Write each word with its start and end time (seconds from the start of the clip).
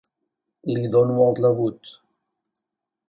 Li 0.71 0.85
dono 0.95 1.19
el 1.25 1.37
rebut. 1.41 1.93